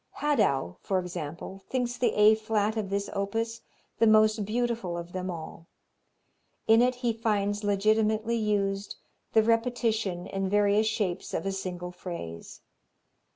[0.17, 3.61] Hadow, for example, thinks the A flat of this opus
[3.99, 5.67] the most beautiful of them all.
[6.65, 8.95] In it he finds legitimately used
[9.33, 12.61] the repetition in various shapes of a single phrase.